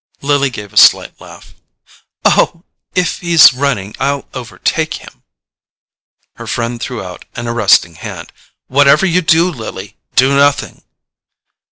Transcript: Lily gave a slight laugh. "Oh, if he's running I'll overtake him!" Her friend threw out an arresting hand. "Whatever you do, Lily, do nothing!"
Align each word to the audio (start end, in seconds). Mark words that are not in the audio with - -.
Lily 0.21 0.49
gave 0.49 0.73
a 0.73 0.77
slight 0.77 1.21
laugh. 1.21 1.53
"Oh, 2.25 2.63
if 2.95 3.19
he's 3.19 3.53
running 3.53 3.93
I'll 3.99 4.27
overtake 4.33 4.95
him!" 4.95 5.21
Her 6.37 6.47
friend 6.47 6.81
threw 6.81 7.03
out 7.03 7.25
an 7.35 7.47
arresting 7.47 7.93
hand. 7.93 8.31
"Whatever 8.65 9.05
you 9.05 9.21
do, 9.21 9.51
Lily, 9.51 9.97
do 10.15 10.35
nothing!" 10.35 10.81